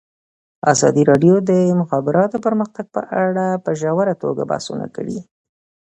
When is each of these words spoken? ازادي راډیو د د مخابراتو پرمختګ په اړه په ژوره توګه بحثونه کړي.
ازادي 0.73 1.03
راډیو 1.11 1.35
د 1.41 1.43
د 1.49 1.51
مخابراتو 1.81 2.37
پرمختګ 2.45 2.85
په 2.95 3.01
اړه 3.25 3.45
په 3.63 3.71
ژوره 3.81 4.13
توګه 4.23 4.43
بحثونه 4.51 4.85
کړي. 4.95 5.19